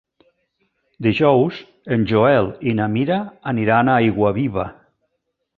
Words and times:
Dijous 1.07 1.59
en 1.97 2.07
Joel 2.13 2.49
i 2.71 2.75
na 2.81 2.87
Mira 2.97 3.21
aniran 3.55 3.93
a 3.93 3.99
Aiguaviva. 4.07 4.71